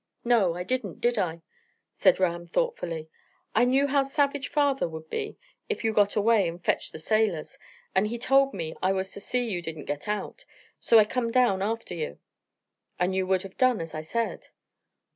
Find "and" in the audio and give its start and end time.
6.47-6.59, 7.93-8.07, 12.99-13.13